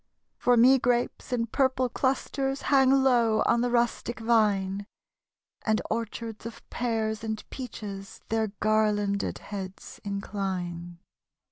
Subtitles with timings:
[0.39, 4.87] For me grapes in purple clusters Hang low on the rustic vine;
[5.63, 10.97] And orchards of pears and peaches Their garlanded heads incline.